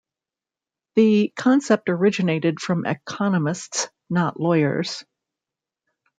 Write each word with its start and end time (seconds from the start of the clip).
The 0.95 1.31
concept 1.35 1.87
originated 1.87 2.59
from 2.59 2.87
economists, 2.87 3.87
not 4.09 4.39
lawyers. 4.39 5.03